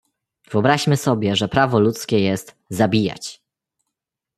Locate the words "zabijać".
2.69-3.41